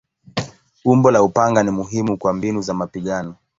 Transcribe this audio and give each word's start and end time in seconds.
Umbo 0.85 1.11
la 1.11 1.21
upanga 1.23 1.63
ni 1.63 1.71
muhimu 1.71 2.17
kwa 2.17 2.33
mbinu 2.33 2.61
za 2.61 2.73
mapigano. 2.73 3.35